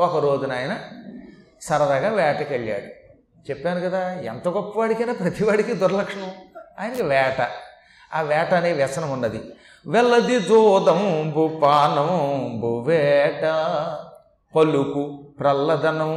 [0.00, 0.80] ఒక రోజున ఆయన
[1.60, 3.00] సరదాగా వేటకి వెళ్ళాడు
[3.50, 6.32] చెప్పాను కదా ఎంత గొప్పవాడికైనా ప్రతివాడికి దుర్లక్షణం.
[6.80, 7.48] ఆయనకి వేట.
[8.14, 9.40] ఆ వేట అనే వ్యసనం ఉన్నది.
[9.86, 13.44] వెల్లది జోదంబు పానంబు వేట.
[14.56, 16.16] పలుకు ప్రల్లదనంబును.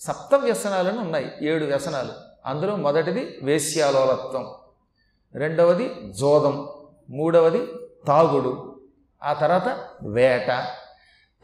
[0.00, 2.12] సప్త వ్యసనాలను ఉన్నాయి ఏడు వ్యసనాలు.
[2.46, 4.46] అందులో మొదటిది వేశ్యాలోలత్వం.
[5.34, 5.90] రెండవది
[6.20, 6.68] జోదం.
[7.10, 7.66] మూడవది
[8.06, 8.67] తాగుడు.
[9.22, 10.64] ఆ తర్వాత వేట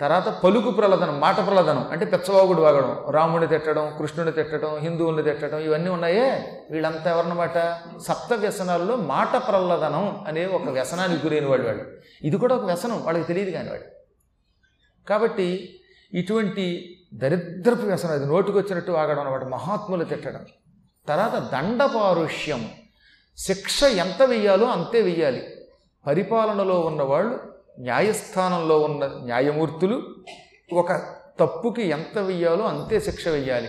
[0.01, 5.91] తర్వాత పలుకు ప్రలదనం మాట ప్రలదనం అంటే పెచ్చవాగుడు వాగడం రాముని తిట్టడం కృష్ణుని తిట్టడం హిందువుల్ని తిట్టడం ఇవన్నీ
[5.91, 6.61] ఉన్నాయే.
[6.71, 7.59] వీళ్ళంతా ఎవరన్నమాట
[7.99, 11.79] సప్త వ్యసనాల్లో మాట ప్రలదనం అనే ఒక వ్యసనానికి గురైన వాడు వాడు
[12.23, 13.85] ఇది కూడా ఒక వ్యసనం వాళ్ళకి తెలియదు కాని వాడు
[15.09, 15.81] కాబట్టి
[16.15, 20.47] ఇటువంటి దరిద్రపు వ్యసనం అది నోటికి వచ్చినట్టు వాగడం అనమాట మహాత్ములు తిట్టడం.
[21.09, 22.71] తర్వాత దండపారుష్యం
[23.37, 25.47] శిక్ష ఎంత వెయ్యాలో అంతే వెయ్యాలి.
[26.07, 30.03] పరిపాలనలో ఉన్నవాళ్ళు న్యాయస్థానంలో ఉన్న న్యాయమూర్తులు
[30.73, 30.93] ఒక
[31.41, 33.69] తప్పుకి ఎంత వెయ్యాలో అంతే శిక్ష వెయ్యాలి.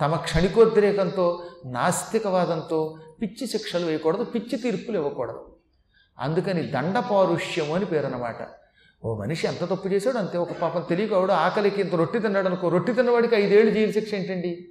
[0.00, 5.56] తమ క్షణికోద్రేకంతో నాస్తికవాదంతో పిచ్చి శిక్షలు వేయకూడదు పిచ్చి తీర్పులు ఇవ్వకూడదు.
[6.18, 8.36] అందుకని దండపారుష్యము అని పేరన్నమాట.
[9.04, 12.68] ఓ మనిషి ఎంత తప్పు చేశాడు అంతే ఒక పాపం తెలియక ఆవిడ ఆకలికి ఇంత రొట్టి తిన్నాడు అనుకో
[12.68, 14.68] రొట్టి తిన్నవాడికి ఐదేళ్ళు జైలు శిక్ష ఏంటండి?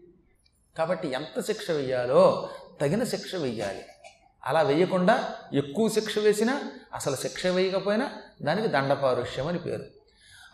[0.77, 2.49] కాబట్టి ఎంత శిక్ష వెయ్యాలో
[2.81, 3.81] తగిన శిక్ష వెయ్యాలి.
[4.45, 5.23] అలా వేయకుండా
[5.53, 6.61] ఎక్కువ శిక్ష వేసినా
[6.93, 9.83] అసలు శిక్ష వేయకపోయినా దానికి దండపారుష్యం అని పేరు.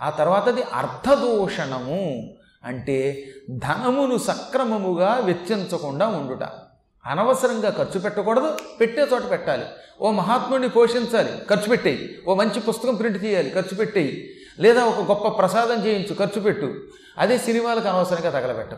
[0.02, 6.44] ఆ తర్వాతది అర్థదూషణము అంటే ధనమును సక్రమముగా వెచ్చించకుండా ఉండుట.
[7.06, 9.66] అనవసరంగా ఖర్చు పెట్టకూడదు పెట్టే చోట పెట్టాలి.
[10.02, 12.22] ఓ మహాత్ముడిని పోషించాలి ఖర్చు పెట్టేయి.
[12.28, 14.36] ఓ మంచి పుస్తకం ప్రింట్ చేయాలి ఖర్చు పెట్టేయి.
[14.60, 16.84] లేదా ఒక గొప్ప ప్రసాదం చేయించు ఖర్చు పెట్టు.
[17.18, 18.78] అదే సినిమాలకు అనవసరంగా తగలబెట్టం.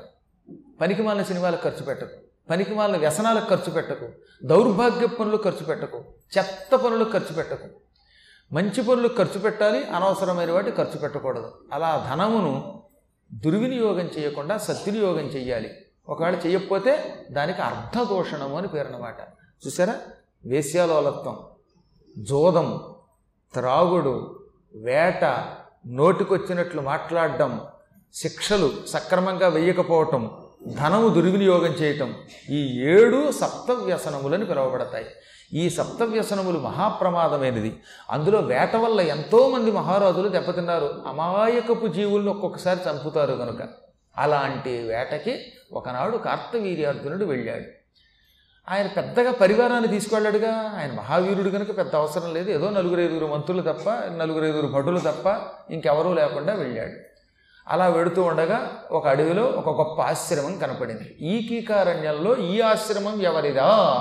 [0.82, 2.27] పనికి మాలిన సినిమాలకు ఖర్చు పెట్టకు.
[2.50, 4.08] పనికి వాళ్ళ వ్యసనాలకు ఖర్చు పెట్టకు
[4.45, 6.06] దౌర్భాగ్య పనులు ఖర్చు పెట్టకు
[6.38, 7.67] చెత్త పనులు ఖర్చు పెట్టకు.
[8.52, 11.50] మంచి పనులు ఖర్చు పెట్టాలి అనవసరమైన వాటి ఖర్చు పెట్టకూడదు.
[11.73, 12.54] అలా ధనమును
[13.31, 15.70] దుర్వినియోగం చేయకుండా సద్వినియోగం చేయాలి
[16.10, 16.92] ఒకవేళ చేయకపోతే
[17.32, 19.20] దానికి అర్ధదోషణము అని పేరు అన్నమాట
[19.64, 19.95] చూసారా?
[20.45, 21.38] వేశ్యాలోలత్వం
[22.17, 22.80] జోదం
[23.54, 24.16] త్రాగుడు
[24.76, 25.23] వేట
[25.88, 27.61] నోటికొచ్చినట్లు మాట్లాడడం
[28.14, 30.23] శిక్షలు సక్రమంగా వేయకపోవటం
[30.66, 32.16] ధనము దుర్వినియోగం చేయటం
[32.50, 35.06] ఈ ఏడు సప్తవ్యసనములని పిలువబడతాయి.
[35.54, 37.80] ఈ సప్త వ్యసనములు మహాప్రమాదమైనది.
[38.10, 41.04] అందులో వేట వల్ల ఎంతోమంది మహారాజులు దెబ్బతిన్నారు.
[41.08, 43.67] అమాయకపు జీవులను ఒక్కొక్కసారి చంపుతారు కనుక
[44.17, 45.40] అలాంటి వేటకి
[45.72, 47.66] ఒకనాడు కార్తవీర్యార్జునుడు వెళ్ళాడు.
[48.72, 52.52] ఆయన పెద్దగా పరివారాన్ని తీసుకెళ్ళాడుగా ఆయన మహావీరుడు కనుక పెద్ద అవసరం లేదు.
[52.52, 55.40] ఏదో నలుగురు ఐదుగురు మంత్రులు తప్ప నలుగురు ఐదుగురు భటులు తప్ప
[55.72, 57.07] ఇంకెవరూ లేకుండా వెళ్ళాడు.
[57.67, 61.17] అలా వెడుతూ ఉండగా ఒక అడవిలో ఒక గొప్ప ఆశ్రమం కనపడింది.
[61.22, 64.00] ఈ కీకారణ్యంలో ఈ ఆశ్రమం ఎవరిదా?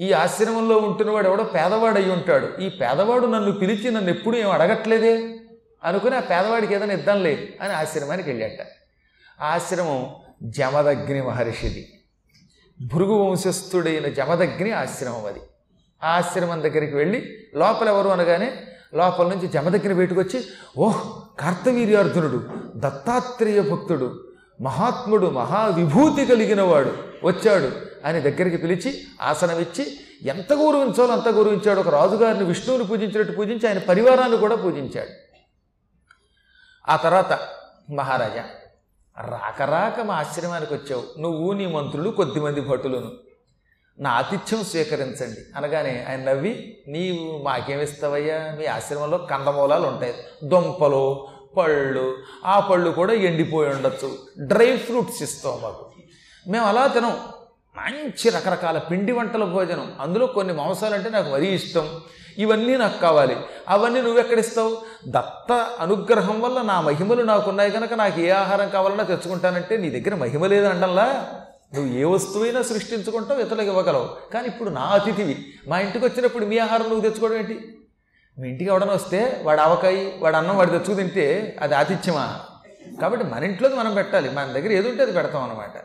[0.00, 2.60] ఈ ఆశ్రమంలో ఉంటున్నవాడు ఎవడో పేదవాడు అయి ఉంటాడు.
[2.60, 5.36] ఈ పేదవాడు నన్ను పిలిచి నన్ను ఎప్పుడు ఏం అడగట్లేదే?
[5.84, 8.66] అనుకుని ఆ పేదవాడికి ఏదైనా ఇద్దాంలే అని ఆశ్రమానికి వెళ్ళాట.
[9.40, 12.00] ఆశ్రమం జమదగ్ని మహర్షిది.
[12.94, 15.40] భృగు వంశస్థుడైన జమదగ్ని ఆశ్రమం అది.
[16.04, 18.52] ఆ ఆశ్రమం దగ్గరికి వెళ్ళి లోపల ఎవరు అనగానే
[18.96, 20.44] లోపల నుంచి జమ దగ్గర వచ్చి
[20.78, 21.02] ఓహ్
[21.40, 22.44] కార్తవీర్యార్జునుడు
[22.76, 24.24] దత్తాత్రేయ భక్తుడు
[24.60, 26.92] మహాత్ముడు మహావిభూతి కలిగిన వాడు
[27.24, 27.72] వచ్చాడు.
[28.06, 31.80] ఆయన దగ్గరికి పిలిచి ఆసనమిచ్చి ఎంత గౌరవించాలో అంత గౌరవించాడు.
[31.80, 35.08] ఒక రాజుగారిని విష్ణువుని పూజించినట్టు పూజించి ఆయన పరివారాన్ని కూడా పూజించాడు.
[36.88, 37.38] ఆ తర్వాత
[37.90, 38.44] మహారాజా
[39.64, 43.12] రాక మా ఆశ్రమానికి వచ్చావు నువ్వు నీ మంత్రులు కొద్దిమంది భటులను.
[44.00, 45.40] నా ఆతిథ్యం స్వీకరించండి.
[45.56, 48.56] అనగానే ఆయన నవ్వి నీవు మాకేమిస్తావయ్యా?
[48.58, 50.14] మీ ఆశ్రమంలో కందమూలాలు ఉంటాయి.
[50.44, 54.18] దుంపలు పళ్ళు ఆ పళ్ళు కూడా ఎండిపోయి ఉండొచ్చు.
[54.38, 55.86] డ్రై ఫ్రూట్స్ ఇస్తావు మాకు.
[56.48, 57.20] మేము అలా తినం.
[57.76, 59.92] మంచి రకరకాల పిండి వంటల భోజనం.
[60.00, 62.00] అందులో కొన్ని మాంసాలు అంటే నాకు మరీ ఇష్టం.
[62.38, 63.36] ఇవన్నీ నాకు కావాలి.
[63.68, 64.76] అవన్నీ నువ్వెక్కడిస్తావు?
[65.08, 70.46] దత్త అనుగ్రహం వల్ల నా మహిమలు నాకున్నాయి కనుక నాకు ఏ ఆహారం కావాలన్నా తెచ్చుకుంటానంటే నీ దగ్గర మహిమ
[70.46, 71.30] లేదంటల్లా
[71.74, 74.08] నువ్వు ఏ వస్తువైనా సృష్టించుకుంటావు ఇతరులకు ఇవ్వగలవు.
[74.34, 77.78] కానీ ఇప్పుడు నా అతిథివి మా ఇంటికి వచ్చినప్పుడు మీ ఆహారం నువ్వు తెచ్చుకోవడం ఏంటి?
[78.38, 82.40] మీ ఇంటికి ఎవడన్నా వస్తే వాడు ఆవకాయి వాడు అన్నం వాడు తెచ్చుకు తింటే అది ఆతిథ్యమా?
[83.00, 84.30] కాబట్టి మన ఇంట్లోది మనం పెట్టాలి.
[84.30, 85.76] మన దగ్గర ఏది ఉంటే అది పెడతాం అనమాట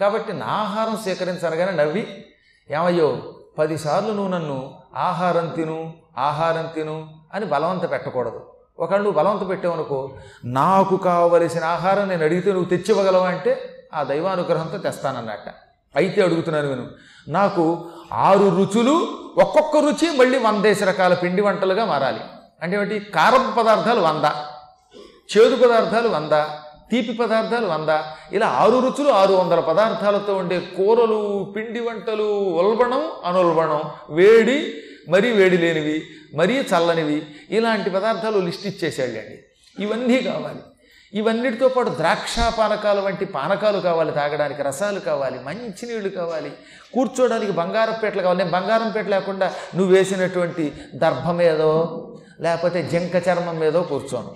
[0.00, 2.24] కాబట్టి నా ఆహారం స్వీకరించనగానే నవ్వి
[2.70, 8.40] ఏమయ్యో పదిసార్లు నువ్వు నన్ను ఆహారం తిను ఆహారం తిను అని బలవంత పెట్టకూడదు.
[8.78, 13.28] ఒకళ్ళు నువ్వు బలవంత పెట్టావనుకో నాకు కావలసిన ఆహారం నేను అడిగితే నువ్వు తెచ్చివ్వగలవా?
[13.28, 13.52] అంటే
[13.94, 15.48] ఆ దైవానుగ్రహంతో తెస్తానన్నట్ట.
[15.96, 16.86] అయితే అడుగుతున్నాను నేను
[17.28, 17.64] నాకు
[18.12, 18.94] ఆరు రుచులు
[19.38, 22.20] ఒక్కొక్క రుచి మళ్ళీ వందేసి రకాల పిండి వంటలుగా మారాలి.
[22.62, 22.98] అంటే ఏమిటి?
[23.00, 24.24] కారం పదార్థాలు వంద
[25.36, 26.32] చేదు పదార్థాలు వంద
[26.90, 27.88] తీపి పదార్థాలు వంద
[28.32, 32.28] ఇలా ఆరు రుచులు ఆరు వందల పదార్థాలతో ఉండే కూరలు పిండి వంటలు
[32.60, 34.74] ఉల్బణం అనుల్బణం వేడి
[35.08, 36.02] మరీ వేడి లేనివి
[36.34, 39.36] మరీ చల్లనివి ఇలాంటి పదార్థాలు లిస్ట్ ఇచ్చేసేళ్ళండి
[39.84, 40.62] ఇవన్నీ కావాలి.
[41.14, 46.52] ఇవన్నిటితో పాటు ద్రాక్ష పానకాలు వంటి పానకాలు కావాలి తాగడానికి రసాలు కావాలి మంచినీళ్ళు కావాలి
[46.94, 48.38] కూర్చోడానికి బంగారం పేటలు కావాలి.
[48.38, 52.06] నేను బంగారం పీట లేకుండా నువ్వు వేసినటువంటి దర్భ మీదో
[52.40, 54.34] లేకపోతే జంక చర్మం మీదో కూర్చోను.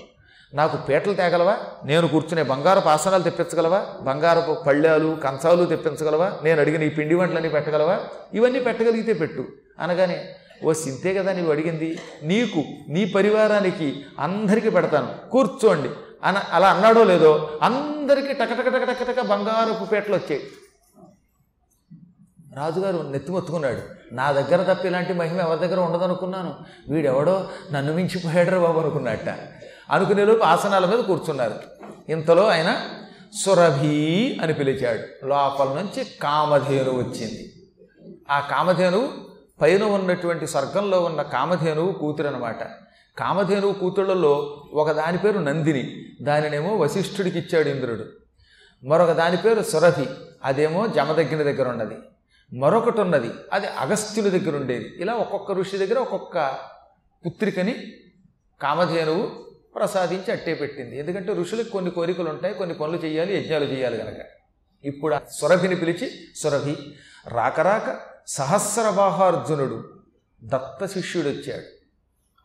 [0.55, 1.57] నాకు పీటలు తేగలవా?
[1.85, 3.87] నేను కూర్చునే బంగారపు ఆసనాలు తెప్పించగలవా?
[4.01, 6.33] బంగారపు పళ్ళాలు కంచాలు తెప్పించగలవా?
[6.43, 8.01] నేను అడిగిన ఈ పిండి వంటలన్నీ పెట్టగలవా?
[8.35, 9.45] ఇవన్నీ పెట్టగలిగితే పెట్టు.
[9.79, 10.29] అనగానే
[10.65, 11.99] ఓ సింతే కదా నీవు అడిగింది?
[12.23, 15.31] నీకు నీ పరివారానికి అందరికీ పెడతాను.
[15.31, 15.89] కూర్చోండి.
[16.25, 20.43] అన అలా అన్నాడో లేదో అందరికీ టకటక టక బంగారపు పేటలు వచ్చాయి.
[22.57, 23.83] రాజుగారు నెత్తిమొత్తుకున్నాడు.
[24.15, 26.55] నా దగ్గర తప్ప ఇలాంటి మహిమ ఎవరి దగ్గర ఉండదనుకున్నాను?
[26.89, 29.29] వీడెవడో నన్ను మించిపోయాడరా బాబు అనుకున్నట్ట.
[29.91, 31.55] అనుకునేలోపు ఆసనాల మీద కూర్చున్నారు.
[32.09, 32.81] ఇంతలో ఆయన
[33.45, 35.27] సురభి అని పిలిచాడు.
[35.27, 37.71] లోపల నుంచి కామధేను వచ్చింది.
[38.31, 39.09] ఆ కామధేనువు
[39.61, 42.29] పైన ఉన్నటువంటి స్వర్గంలో ఉన్న కామధేనువు కూతురు
[43.19, 48.05] కామధేను కామధేనువు కూతుళ్ళలో ఒక దాని పేరు నందిని దానినేమో వశిష్ఠుడికి ఇచ్చాడు ఇంద్రుడు.
[48.85, 50.07] మరొక దాని పేరు సురభి
[50.45, 51.95] అదేమో జమదగ్గిన దగ్గర ఉన్నది.
[52.59, 54.95] మరొకటి ఉన్నది అది అగస్త్యుని దగ్గర ఉండేది.
[54.97, 56.59] ఇలా ఒక్కొక్క ఋషి దగ్గర ఒక్కొక్క
[57.27, 57.75] పుత్రికని
[58.63, 59.27] కామధేనువు
[59.75, 60.99] ప్రసాదించి అట్టే పెట్టింది.
[60.99, 64.17] ఎందుకంటే ఋషులకు కొన్ని కోరికలు ఉంటాయి కొన్ని పనులు చేయాలి యజ్ఞాలు చేయాలి కనుక
[64.85, 66.77] ఇప్పుడు సురభిని పిలిచి సురభి
[67.29, 69.85] రాకరాక సహస్రబాహార్జునుడు
[70.45, 71.74] దత్త శిష్యుడు వచ్చాడు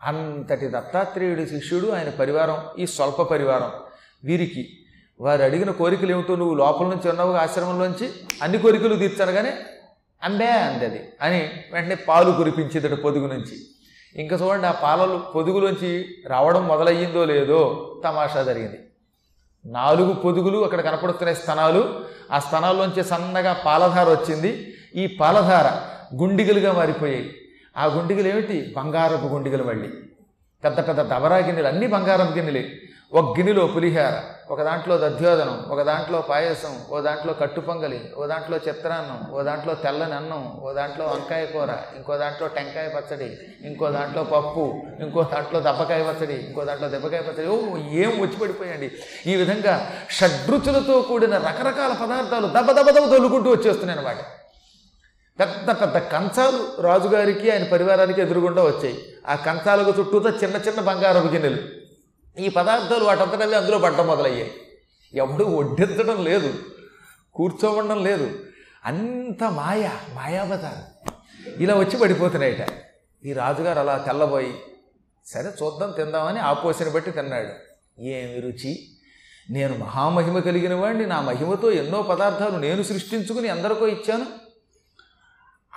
[0.03, 3.71] అంతటి దత్తాత్రేయుడి శిష్యుడు ఆయన పరివారం ఈ స్వల్ప పరివారం
[4.23, 4.69] వీరికి.
[5.21, 8.09] వారు అడిగిన కోరికలు ఏమిటో నువ్వు లోపల నుంచి ఉన్నావు ఆశ్రమంలోంచి?
[8.41, 9.53] అన్ని కోరికలు తీర్చనగానే
[10.23, 13.57] అంబే అందది అని వెంటనే పాలు కురిపించేదట పొదుగు నుంచి.
[14.15, 17.59] ఇంకా చూడండి ఆ పాలలు పొదుగులోంచి రావడం మొదలయ్యిందో లేదో
[18.03, 18.79] తమాషా జరిగింది.
[19.65, 24.73] నాలుగు పొదుగులు అక్కడ కనపడుతున్నాయి స్తనాలు ఆ స్తనాల్లోంచి సన్నగా పాలధార వచ్చింది.
[24.95, 25.67] ఈ పాలధార
[26.15, 27.38] గుండిగలుగా మారిపోయాయి.
[27.79, 29.89] ఆ గుండిగలు ఏమిటి బంగారపు గుండిగలు మళ్ళీ.
[30.63, 32.63] పెద్ద పెద్ద దబరా గిన్నెలు అన్నీ బంగారం గిన్నెలే.
[33.13, 34.15] ఒక గిన్నెలో పులిహార
[34.53, 40.15] ఒక దాంట్లో దధ్యోదనం ఒక దాంట్లో పాయసం ఓ దాంట్లో కట్టుపొంగలి ఓ దాంట్లో చిత్రాన్నం ఓ దాంట్లో తెల్లని
[40.15, 43.29] అన్నం ఓ దాంట్లో వంకాయ కూర ఇంకో దాంట్లో టెంకాయ పచ్చడి
[43.65, 44.65] ఇంకో దాంట్లో పప్పు
[45.01, 47.47] ఇంకో దాంట్లో దెబ్బకాయ పచ్చడి ఇంకో దాంట్లో దెబ్బకాయ పచ్చడి.
[47.47, 47.57] ఓ
[48.03, 48.89] ఏం వచ్చి పడిపోయండి
[49.25, 49.75] ఈ విధంగా
[50.09, 54.21] షడ్రుచులతో కూడిన రకరకాల పదార్థాలు దెబ్బ దెబ్బ దెబ్బ దొల్లుకుంటూ వచ్చేస్తున్నాయి అన్నమాట
[55.39, 59.05] పెద్ద పెద్ద కంచాలు రాజుగారికి ఆయన పరివారానికి ఎదురుగుండా వచ్చాయి.
[59.27, 61.57] ఆ కంచాలకు చుట్టూతో చిన్న చిన్న బంగారపు గిన్నెలు.
[62.39, 64.53] ఈ పదార్థాలు వాటంతటవి అందులో పడ్డం మొదలయ్యాయి.
[65.13, 66.53] ఎవడు వడ్డించడం లేదు
[67.33, 68.39] కూర్చోవడం లేదు.
[68.85, 71.09] అంత మాయ మాయాబజారు
[71.61, 72.67] ఇలా వచ్చి పడిపోతున్నాయట.
[73.25, 74.53] ఈ రాజుగారు అలా తెల్లబోయి
[75.25, 77.49] సరే చూద్దాం తిందామని ఆ పోసిన బట్టి తిన్నాడు.
[78.01, 78.89] ఏమి రుచి?
[79.49, 84.25] నేను మహామహిమ కలిగిన వాడిని నా మహిమతో ఎన్నో పదార్థాలు నేను సృష్టించుకుని ఎందరికో ఇచ్చాను.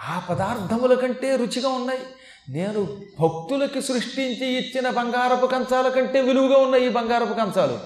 [0.08, 2.00] ఆ పదార్థముల కంటే రుచిగా ఉన్నాయి.
[2.48, 2.80] నేను
[3.20, 7.78] భక్తులకి సృష్టించి ఇచ్చిన బంగారపు కంచాల కంటే విలువగా ఉన్నాయి ఈ బంగారపు కంచాలు.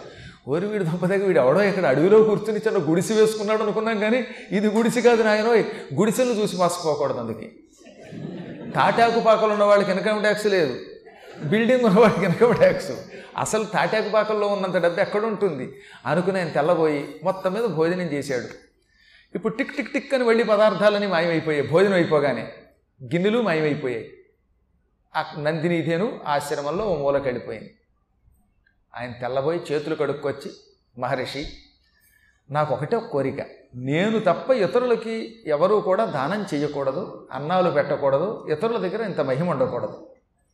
[0.51, 5.03] ఓరి వీడు దంపతిగా వీడు ఎవడో ఇక్కడ అడవిలో కూర్చుని చిన్న గుడిసి వేసుకున్నాడు అనుకున్నాం కానీ ఇది గుడిసి
[5.03, 5.65] కాదు నాయన
[5.95, 7.53] గుడిసెలు చూసి మోసపోకూడదు అందుకే.
[8.75, 10.77] తాటాకు పాకలు ఉన్న వాళ్ళకి ఇన్కమ్ ట్యాక్స్ లేదు.
[11.45, 12.93] బిల్డింగ్ ఉన్న వాళ్ళకి ఇన్కమ్ ట్యాక్స్
[13.39, 15.73] అసలు తాటాకు పాకల్లో ఉన్నంత డబ్బు ఎక్కడ ఉంటుంది?
[16.07, 18.66] అనుకుని ఆయన తెల్లబోయి మొత్తం మీద భోజనం చేశాడు.
[19.35, 22.53] ఇప్పుడు టిక్ టిక్ టిక్ అని వెళ్ళి పదార్థాలని మాయమైపోయాయి భోజనం అయిపోగానే
[23.03, 24.11] గిన్నెలు మాయమైపోయాయి.
[25.17, 27.75] ఆ నందినీధేను ఆశ్రమంలో ఓ మూల కడిపోయింది.
[28.97, 30.51] ఆయన తెల్లబోయి చేతులు కడుక్కొచ్చి
[30.99, 31.47] మహర్షి
[32.51, 33.47] నాకు ఒకటే కోరిక.
[33.75, 40.07] నేను తప్ప ఇతరులకి ఎవరూ కూడా దానం చేయకూడదు అన్నాలు పెట్టకూడదు ఇతరుల దగ్గర ఇంత మహిమ ఉండకూడదు.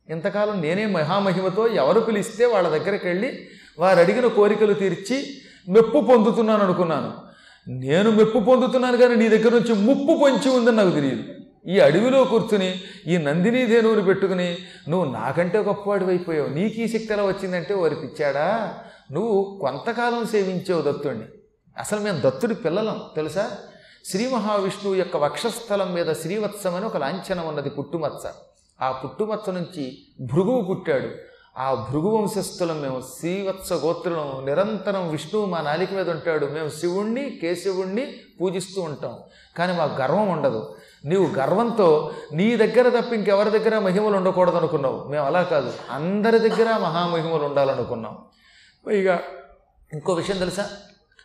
[0.09, 7.32] ఇంతకాలం నేనే మహామహిమతో ఎవరు పిలిస్తే వాళ్ళ దగ్గరికి వెళ్ళి వారు అడిగిన కోరికలు తీర్చి మెప్పు పొందుతున్నాను అనుకున్నాను
[7.69, 11.23] నేను మెప్పు పొందుతున్నాను కానీ నీ దగ్గర నుంచి ముప్పు పొంచి ఉందని నాకు తెలియదు.
[11.67, 12.75] ఈ అడవిలో కూర్చుని
[13.07, 14.57] ఈ నందిని ధేనువుని పెట్టుకుని
[14.89, 16.49] నువ్వు నాకంటే గొప్పవాడు అయిపోయావు.
[16.49, 18.75] నీకు ఈ శక్తి ఎలా వచ్చిందంటే వారి పిచ్చాడా
[19.13, 21.25] నువ్వు కొంతకాలం సేవించావు దత్తుడిని
[21.79, 23.51] అసలు మేము దత్తుడి పిల్లలం తెలుసా?
[24.05, 28.29] శ్రీ మహావిష్ణువు యొక్క వక్షస్థలం మీద శ్రీవత్సం అని ఒక లాంఛనం ఉన్నది పుట్టుమచ్చ
[28.83, 31.32] ఆ పుట్టుమచ్చ నుంచి భృగువు పుట్టాడు.
[31.59, 36.47] ఆ భృగువంశస్థులం మేము శ్రీవత్స గోత్రులం నిరంతరం విష్ణువు మా నాలిక మీద ఉంటాడు.
[36.47, 39.19] మేము శివుణ్ణి కేశవుణ్ణి పూజిస్తూ ఉంటాం.
[39.59, 40.77] కానీ మాకు గర్వం ఉండదు.
[41.05, 45.73] నీవు గర్వంతో నీ దగ్గర తప్ప ఇంకెవరి దగ్గర మహిమలు ఉండకూడదు అనుకున్నావు మేము అలా కాదు.
[45.91, 48.19] అందరి దగ్గర మహామహిమలు ఉండాలనుకున్నాం.
[48.87, 49.21] పైగా
[49.93, 50.71] ఇంకో విషయం తెలుసా?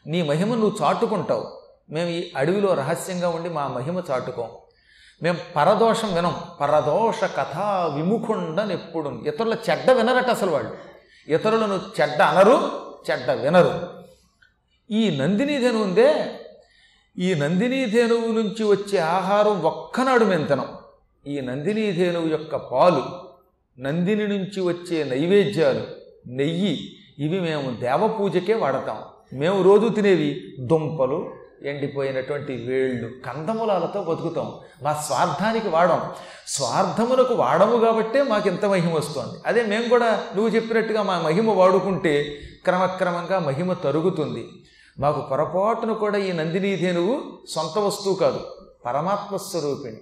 [0.08, 1.58] నీ మహిమ నువ్వు చాటుకుంటావు.
[1.90, 4.50] మేము ఈ అడవిలో రహస్యంగా ఉండి మా మహిమ చాటుకోం.
[5.22, 6.36] మేము పరదోషం వినం.
[6.62, 7.58] పరదోష కథ
[7.96, 9.24] విముఖుండని ఎప్పుడు.
[9.28, 10.78] ఇతరుల చెడ్డ వినరట అసలు వాళ్ళు.
[11.28, 12.72] ఇతరులను చెడ్డ అనరు
[13.12, 13.98] చెడ్డ వినరు.
[14.92, 16.40] ఈ నందిని ధేను ఉందే
[17.18, 20.66] ఈ నందిని ధేనువు నుంచి వచ్చే ఆహారం ఒక్కనాడు మెంతనం
[21.28, 23.04] ఈ నందిని ధేనువు యొక్క పాలు
[23.82, 25.88] నందిని నుంచి వచ్చే నైవేద్యాలు
[26.28, 28.98] నెయ్యి ఇవి మేము దేవపూజకే వాడతాం.
[29.34, 31.34] మేము రోజు తినేవి దుంపలు
[31.64, 34.54] ఎండిపోయినటువంటి వేళ్ళు కందమూలాలతో బతుకుతాం.
[34.84, 36.12] మా స్వార్థానికి వాడం.
[36.48, 39.34] స్వార్థములకు వాడము కాబట్టే మాకు ఇంత మహిమ వస్తుంది.
[39.46, 44.48] అదే మేము కూడా నువ్వు చెప్పినట్టుగా మా మహిమ వాడుకుంటే క్రమక్రమంగా మహిమ తరుగుతుంది.
[45.00, 48.40] మాకు పొరపాటును కూడా ఈ నందినీధేనువు సొంత వస్తువు కాదు
[48.86, 49.98] పరమాత్మ స్వరూపిణి.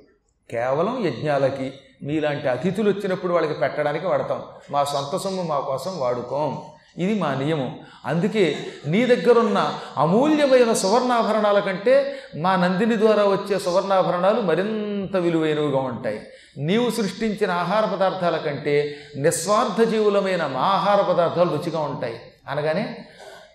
[0.52, 4.42] కేవలం యజ్ఞాలకి మీలాంటి అతిథులు వచ్చినప్పుడు వాళ్ళకి పెట్టడానికి వాడతాం.
[4.72, 6.62] మా సొంత సొమ్ము మా కోసం వాడుకోం.
[6.98, 7.80] ఇది మా నియమం.
[8.06, 16.28] అందుకే నీ దగ్గరున్న అమూల్యమైన సువర్ణాభరణాల కంటే మా నందిని ద్వారా వచ్చే సువర్ణాభరణాలు మరింత విలువైనవిగా ఉంటాయి.
[16.58, 22.22] నీవు సృష్టించిన ఆహార పదార్థాల కంటే నిస్వార్థ జీవులమైన మా ఆహార పదార్థాలు రుచిగా ఉంటాయి.
[22.48, 23.06] అనగానే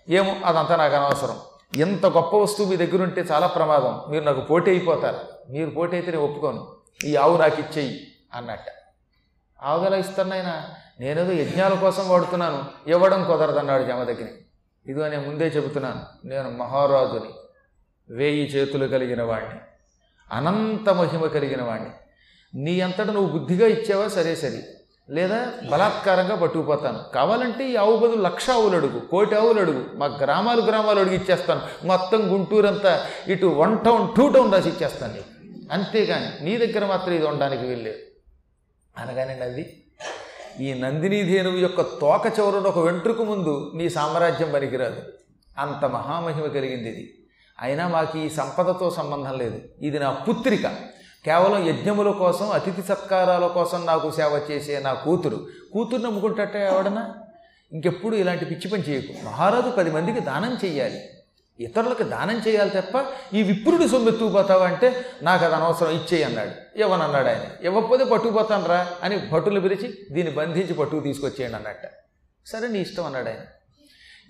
[0.09, 1.37] ఏమో అదంతా నాకు అనవసరం.
[1.75, 4.01] ఎంత గొప్ప వస్తువు మీ దగ్గర ఉంటే చాలా ప్రమాదం.
[4.09, 5.17] మీరు నాకు పోటీ అయిపోతారు.
[5.49, 6.67] మీరు పోటీ అయితే నేను ఒప్పుకోను.
[7.05, 8.65] ఈ ఆవు నాకు ఇచ్చేయి అన్నట్ట.
[9.63, 10.63] ఆవుగల ఆయన
[11.01, 12.65] నేనేదో యజ్ఞాల కోసం వాడుతున్నాను.
[12.87, 14.29] ఇవ్వడం కుదరదన్నాడు జమదగ్ని
[14.85, 16.27] ఇదిగో నేను ముందే చెబుతున్నాను.
[16.27, 17.29] నేను మహారాజుని.
[18.13, 19.59] వేయి చేతులు కలిగిన వాడిని
[20.31, 21.89] అనంత మహిమ కలిగిన వాడిని
[22.63, 24.07] నీ అంతట నువ్వు బుద్ధిగా ఇచ్చావా?
[24.07, 24.63] సరే సరే.
[25.09, 27.13] లేదా బలాత్కారంగా పట్టుకుపోతాను.
[27.15, 28.99] కావాలంటే ఈ ఆవు బదులు లక్ష ఆవులు అడుగు.
[28.99, 29.89] కోటి ఆవులు అడుగు.
[29.95, 31.61] మా గ్రామాలు గ్రామాలు అడుగు ఇచ్చేస్తాను.
[31.85, 35.25] మొత్తం గుంటూరంతా ఇటు వన్ టౌన్ టూ టౌన్ రాసి ఇచ్చేస్తాను నీకు.
[35.73, 37.97] అంతేగాని నీ దగ్గర మాత్రం ఇది ఉండడానికి వెళ్ళలేదు
[38.97, 39.80] అనగానే అది
[40.59, 45.01] ఈ నందినీధేనువు యొక్క తోక చివరన ఒక వెంట్రుకు ముందు నీ సామ్రాజ్యం పనికిరాదు.
[45.57, 47.17] అంత మహామహిమ కలిగింది ఇది.
[47.61, 49.59] అయినా మాకు ఈ సంపదతో సంబంధం లేదు.
[49.81, 50.67] ఇది నా పుత్రిక.
[51.25, 55.47] కేవలం యజ్ఞముల కోసం అతిథి సత్కారాల కోసం నాకు సేవ చేసే నా కూతురు.
[55.73, 57.09] కూతురు నమ్ముకుంటట్టే ఎవడన
[57.71, 59.25] ఇంకెప్పుడు ఇలాంటి పిచ్చి పని చేయకు.
[59.25, 61.01] మహారాజు పది మందికి దానం చెయ్యాలి.
[61.61, 66.79] ఇతరులకు దానం చేయాలి తప్ప ఈ విప్రుడి సొమ్మెత్తుకుపోతావా అంటే నాకు అది అనవసరం ఇచ్చేయి అన్నాడు.
[66.79, 67.65] ఇవ్వనన్నాడు ఆయన.
[67.65, 71.81] ఇవ్వకపోతే పట్టుకుపోతాను రా అని భటులు పిలిచి దీన్ని బంధించి పట్టుకు తీసుకొచ్చేయండి అన్నట్ట.
[72.45, 73.39] సరే నీ ఇష్టం అన్నాడు ఆయన.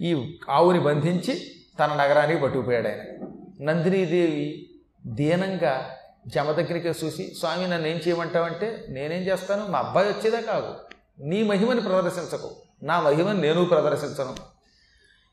[0.03, 1.41] ఈ ఆవుని బంధించి
[1.79, 3.27] తన నగరానికి పట్టుకుపోయాడు ఆయన.
[3.61, 4.69] నందినీదేవి
[5.05, 5.97] దీనంగా
[6.27, 9.67] జమ దగ్గరికి చూసి స్వామి నన్ను ఏం చేయమంటావంటే నేనేం చేస్తాను?
[9.67, 10.75] మా అబ్బాయి వచ్చేదా కాదు.
[11.19, 12.55] నీ మహిమని ప్రదర్శించకు.
[12.83, 14.61] నా మహిమని నేను ప్రదర్శించను.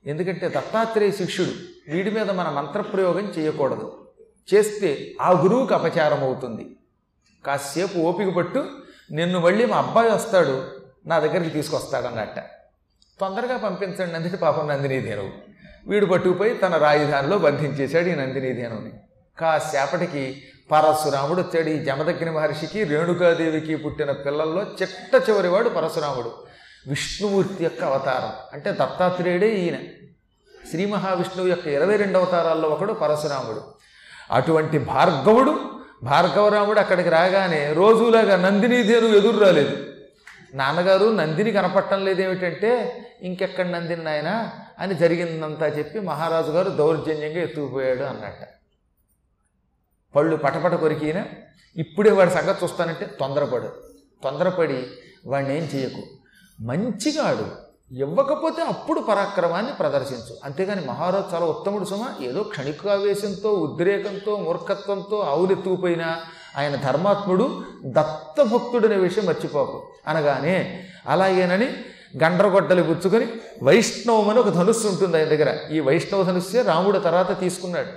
[0.06, 1.52] ఎందుకంటే దత్తాత్రేయ శిష్యుడు
[1.92, 4.06] వీడి మీద మన మంత్రప్రయోగం చేయకూడదు.
[4.54, 6.76] చేస్తే ఆ గురువుకి అపచారం అవుతుంది
[7.46, 8.64] కాసేపు ఓపిక పట్టు
[9.12, 10.64] నిన్ను మళ్ళీ మా అబ్బాయి వస్తాడు
[11.06, 12.38] నా దగ్గరికి తీసుకొస్తాడన్నట్ట.
[13.20, 15.30] తొందరగా పంపించండి అందుకే పాపం నందినీధేనువు
[15.86, 18.92] వీడు పట్టుకుపోయి తన రాజధానిలో బంధించేశాడు ఈ నందినీధేనువుని
[19.38, 21.68] కాసేపటికి పరశురాముడు వచ్చాడు.
[21.68, 26.32] ఈ జమదగ్ని మహర్షికి రేణుకాదేవికి పుట్టిన పిల్లల్లో చిట్ట చివరివాడు పరశురాముడు.
[26.86, 28.32] విష్ణుమూర్తి యొక్క అవతారం.
[28.52, 29.76] అంటే దత్తాత్రేయుడే ఈయన.
[30.70, 33.64] శ్రీ మహావిష్ణువు యొక్క ఇరవై రెండు అవతారాల్లో ఒకడు పరశురాముడు.
[34.30, 35.70] అటువంటి భార్గవుడు
[36.02, 39.86] భార్గవరాముడు అక్కడికి రాగానే రోజులాగా నందిని దేవుడు ఎదురు రాలేదు.
[40.54, 48.48] నాన్నగారు నందిని కనపడటం లేదేమిటంటే ఇంకెక్కడ నందిని నాయన అని జరిగిందంతా చెప్పి మహారాజు గారు దౌర్జన్యంగా ఎత్తుకుపోయాడు అన్నట్ట.
[50.14, 51.24] పళ్ళు పటపట కొరికిన
[51.76, 53.72] ఇప్పుడే వాడి సంగతి చూస్తానంటే తొందరపడు.
[54.24, 54.86] తొందరపడి
[55.26, 56.17] వాడిని ఏం చేయకు.
[56.60, 57.68] మంచిగా ఆడు.
[57.94, 60.36] ఇవ్వకపోతే అప్పుడు పరాక్రమాన్ని ప్రదర్శించు.
[60.44, 62.06] అంతేగాని మహారాజు చాలా ఉత్తముడు సుమ.
[62.22, 66.20] ఏదో క్షణికావేశంతో ఉద్రేకంతో మూర్ఖత్వంతో ఆవులెత్తుకుపోయినా
[66.56, 69.92] ఆయన ధర్మాత్ముడు దత్తభక్తుడనే విషయం మర్చిపోకు.
[70.06, 71.66] అనగానే అలాగేనని
[72.22, 73.26] గండ్రగొడ్డలు గుచ్చుకొని
[73.62, 75.72] వైష్ణవం అని ఒక ధనుస్సు ఉంటుంది ఆయన దగ్గర.
[75.72, 77.88] ఈ వైష్ణవ ధనుస్సే రాముడు తర్వాత తీసుకున్నాడు.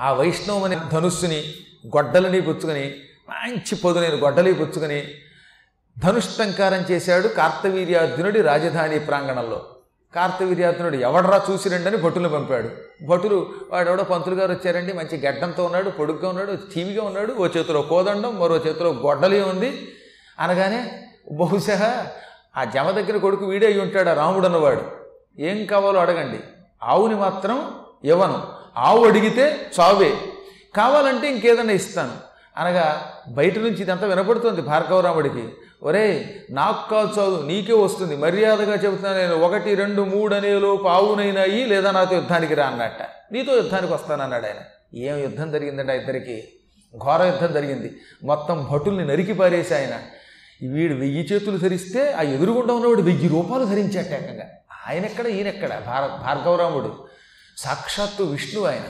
[0.00, 1.44] ఆ వైష్ణవం అనే ధనుస్సుని
[1.86, 2.94] గొడ్డలని పుచ్చుకొని
[3.30, 5.04] మంచి పొదునైన గొడ్డలి పుచ్చుకొని
[6.00, 9.62] ధనుష్టంకారం చేశాడు కార్తవీర్యార్జునుడి రాజధాని ప్రాంగణంలో.
[10.14, 12.68] కార్తవీర్యార్జునుడు ఎవడరా చూసిరండని భటులు పంపాడు.
[13.06, 18.40] భటులు వాడెవడో పంతులు గారు వచ్చారండి మంచి గడ్డంతో ఉన్నాడు పొడుగ్గా ఉన్నాడు టీవీగా ఉన్నాడు ఓ చేతిలో కోదండం
[18.40, 19.88] మరో చేతిలో గొడ్డలి ఉంది.
[20.38, 21.02] అనగానే
[21.32, 22.06] బహుశా
[22.56, 24.82] ఆ జమ దగ్గర కొడుకు వీడే అయి ఉంటాడు ఆ రాముడు అన్నవాడు
[25.38, 26.40] ఏం కావాలో అడగండి.
[26.82, 27.70] ఆవుని మాత్రం
[28.04, 28.42] ఇవ్వను.
[28.76, 30.14] ఆవు అడిగితే చావే.
[30.76, 32.12] కావాలంటే ఇంకేదన్నా ఇస్తాను.
[32.56, 35.48] అనగా బయట నుంచి ఇదంతా వినపడుతుంది భార్గవరాముడికి.
[35.82, 38.16] ఒరే నాకు కాదు చదువు నీకే వస్తుంది.
[38.16, 39.34] మర్యాదగా చెబుతున్నా నేను.
[39.34, 43.02] ఒకటి రెండు మూడు అనేలోపు ఆవునైనాయి లేదా నాతో యుద్ధానికి రా అన్నట్ట.
[43.32, 44.56] నీతో యుద్ధానికి వస్తానన్నాడు ఆయన.
[44.94, 46.48] ఏం యుద్ధం జరిగిందంటే ఆ ఇద్దరికి?
[47.04, 47.96] ఘోర యుద్ధం జరిగింది.
[48.24, 49.98] మొత్తం భటుల్ని నరికి పారేసి ఆయన.
[50.68, 54.44] వీడు వెయ్యి చేతులు ధరిస్తే ఆ ఎదురుగుండా ఉన్నవాడు వెయ్యి రూపాయలు ధరించాట ఏకంగా.
[54.88, 55.68] ఆయనెక్కడ ఈయనెక్కడ?
[55.68, 57.06] భార భార్గవరాముడు.
[57.56, 58.82] సాక్షాత్తు విష్ణు ఆయన.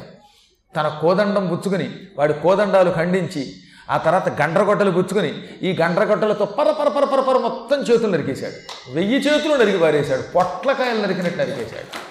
[0.76, 3.54] తన కోదండం పుచ్చుకుని వాడి కోదండాలు ఖండించి
[3.90, 5.28] ఆ తర్వాత గండ్రగొట్టలు పుచ్చుకొని
[5.62, 8.58] ఈ గండ్రగొట్టలతో పర పర పర పర పర మొత్తం చేతులు నరికేశాడు.
[8.94, 10.22] వెయ్యి చేతులు నరికి పారేశాడు.
[10.22, 12.10] పొట్లకాయలు నరికినట్టు నరికేశాడు.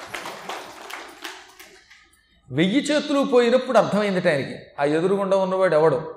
[2.53, 6.15] వెయ్యి చేతులు పోయినప్పుడు అర్థమైంది ఆయనకి ఆ ఎదురుగుండా ఉన్నవాడు ఎవడు?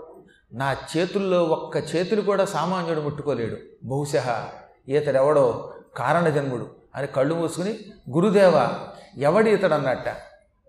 [0.52, 3.56] నా చేతుల్లో ఒక్క చేతులు కూడా సామాన్యుడు ముట్టుకోలేడు.
[3.84, 4.48] బహుశా
[4.88, 7.78] ఇతడెవడో కారణజన్ముడు అని కళ్ళు మూసుకుని
[8.10, 8.68] గురుదేవ
[9.18, 10.08] ఎవడి ఇతడు అన్నట్ట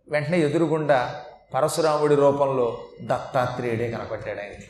[0.10, 1.22] వెంటనే ఎదురుగుండా
[1.54, 4.70] పరశురాముడి రూపంలో దత్తాత్రేయుడే కనపడ్డాడు ఆయనకి.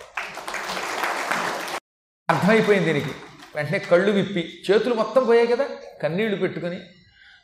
[2.33, 3.11] అర్థమైపోయింది దీనికి.
[3.55, 5.65] వెంటనే కళ్ళు విప్పి చేతులు మొత్తం పోయాయి కదా
[6.03, 6.79] కన్నీళ్ళు పెట్టుకుని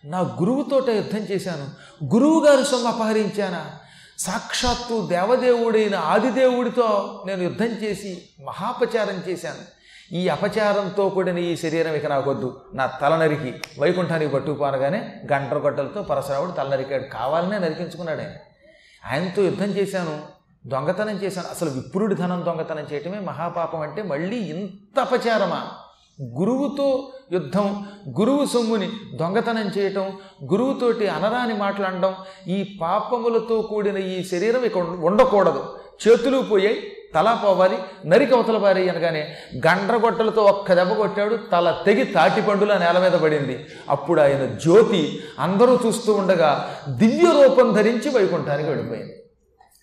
[0.05, 1.67] నా గురువుతోట యుద్ధం చేశాను.
[2.15, 3.71] గురువు గారి సొమ్ము అపహరించానా?
[4.19, 6.87] సాక్షాత్తు దేవదేవుడైన ఆదిదేవుడితో
[7.27, 9.79] నేను యుద్ధం చేసి మహాపచారం చేశాను.
[10.15, 12.61] ఈ అపచారంతో కూడిన ఈ శరీరం ఇక నాకొద్దు.
[12.73, 17.03] నా తల నరికి వైకుంఠానికి పట్టుకుపోనగానే గంటల గొట్టలతో పరశురాముడు తల నరికాడు.
[17.03, 18.31] కావాలనే నరికించుకున్నాడు ఆయన.
[19.11, 20.38] ఆయనతో యుద్ధం చేశాను.
[20.65, 21.47] దొంగతనం చేశాను.
[21.51, 25.63] అసలు విప్రుడి ధనం దొంగతనం చేయటమే మహాపాపం అంటే మళ్ళీ ఇంత అపచారమా?
[26.21, 27.85] గురువుతో యుద్ధం
[28.19, 30.11] గురువు సొమ్ముని దొంగతనం చేయటం
[30.51, 32.15] గురువుతోటి అనరాని మాట్లాడడం
[32.47, 35.77] ఈ పాపములతో కూడిన ఈ శరీరం ఇక ఉండకూడదు.
[36.07, 39.35] చేతులు పోయాయి తల పోవాలి నరికి అవతల పారి అనగానే
[39.67, 43.65] గండ్రగొట్టలతో ఒక్క దెబ్బ కొట్టాడు తల తెగి తాటిపండుల నేల మీద పడింది.
[43.89, 49.15] అప్పుడు ఆయన జ్యోతి అందరూ చూస్తూ ఉండగా దివ్య రూపం ధరించి వైకుంఠానికి వెళ్ళిపోయింది.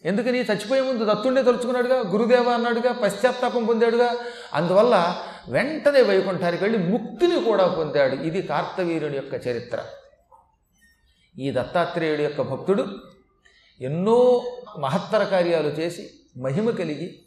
[0.06, 4.16] ఎందుకని చచ్చిపోయే ముందు దత్తుండే తలుచుకున్నాడుగా గురుదేవ అన్నాడుగా పశ్చాత్తాపం పొందాడుగా.
[4.54, 5.16] అందువల్ల
[5.48, 8.14] వెంటనే వైకుంఠానికి వెళ్ళి ముక్తిని కూడా పొందాడు.
[8.14, 9.84] ఇది కార్తవీరుని యొక్క చరిత్ర.
[11.38, 12.86] ఈ దత్తాత్రేయుడి యొక్క భక్తుడు
[13.80, 14.44] ఎన్నో
[14.78, 17.18] మహత్తర కార్యాలు చేసి మహిమ కలిగి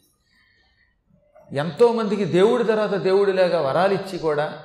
[1.57, 4.63] ఎంతోమందికి దేవుడి తర్వాత దేవుడిలాగా వరాలిచ్చి కూడా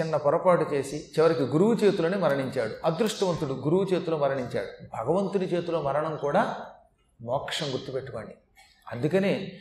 [0.00, 2.70] చిన్న పొరపాటు చేసి చివరికి గురువు చేతిలోనే మరణించాడు.
[2.84, 5.04] అదృష్టవంతుడు గురువు చేతిలో మరణించాడు.
[5.04, 6.56] భగవంతుడి చేతిలో మరణం కూడా
[7.22, 8.34] మోక్షం గుర్తుపెట్టుకోండి.
[8.92, 9.52] అందుకనే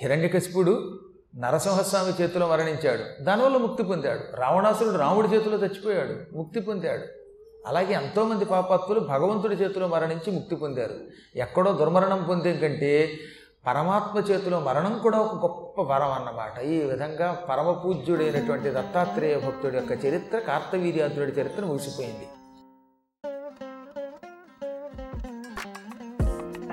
[0.00, 1.00] హిరణ్యకశిపుడు
[1.36, 3.22] నరసింహస్వామి చేతిలో మరణించాడు.
[3.22, 4.36] దానివల్ల ముక్తి పొందాడు.
[4.36, 6.36] రావణాసురుడు రాముడి చేతిలో చచ్చిపోయాడు.
[6.36, 7.02] ముక్తి పొందాడు.
[7.66, 10.94] అలాగే ఎంతోమంది పాపాత్ములు భగవంతుడి చేతిలో మరణించి ముక్తి పొందారు.
[11.36, 13.10] ఎక్కడో దుర్మరణం పొందే కంటే
[13.66, 16.58] పరమాత్మ చేతిలో మరణం కూడా ఒక గొప్ప వరం అన్నమాట.
[16.58, 22.28] ఈ విధంగా పరమ పూజ్యుడైనటువంటి దత్తాత్రేయ భక్తుడి యొక్క చరిత్ర కార్తవీర్యాద్రుడి చరిత్ర ముగిసిపోయింది.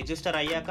[0.00, 0.70] రిజిస్టర్ అయ్యాక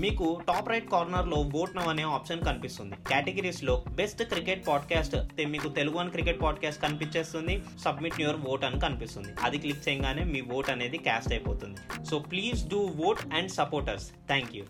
[0.00, 2.94] మీకు టాప్ రైట్ కార్నర్లో ఓట్ నవ్ అనే ఆప్షన్ కనిపిస్తుంది.
[3.08, 5.16] కేటగిరీస్లో బెస్ట్ క్రికెట్ పాడ్కాస్ట్
[5.46, 7.62] మీకు తెలుగు అని క్రికెట్ పాడ్కాస్ట్ కనిపించేస్తుంది.
[7.84, 9.32] సబ్మిట్ యువర్ ఓట్ అని కనిపిస్తుంది.
[9.42, 12.04] అది క్లిక్ చేయగానే మీ ఓట్ అనేది క్యాస్ట్ అయిపోతుంది.
[12.04, 14.64] So please do vote and supporters thank you